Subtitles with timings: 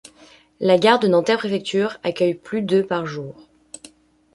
[0.59, 3.35] La gare de Nanterre-Préfecture accueille plus de par jour.